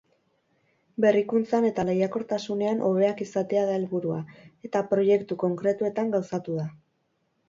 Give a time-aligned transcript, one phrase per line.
[1.03, 4.17] Berrikuntzan eta lehiakortasunean hobeak izatea da helburua,
[4.69, 6.65] eta proiektu konkretuetan gauzatu da.